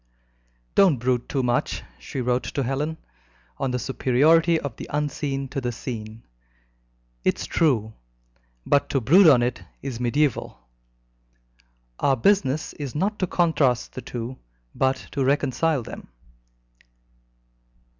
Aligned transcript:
"Don't 0.73 0.97
brood 0.97 1.29
too 1.29 1.43
much," 1.43 1.83
she 1.99 2.21
wrote 2.21 2.41
to 2.55 2.63
Helen, 2.63 2.97
"on 3.59 3.69
the 3.69 3.77
superiority 3.77 4.59
of 4.59 4.75
the 4.75 4.87
unseen 4.89 5.47
to 5.49 5.61
the 5.61 5.71
seen. 5.71 6.23
It's 7.23 7.45
true, 7.45 7.93
but 8.65 8.89
to 8.89 8.99
brood 8.99 9.27
on 9.29 9.43
it 9.43 9.61
is 9.83 9.99
mediaeval. 9.99 10.57
Our 11.99 12.17
business 12.17 12.73
is 12.73 12.95
not 12.95 13.19
to 13.19 13.27
contrast 13.27 13.93
the 13.93 14.01
two, 14.01 14.39
but 14.73 14.95
to 15.11 15.23
reconcile 15.23 15.83
them." 15.83 16.07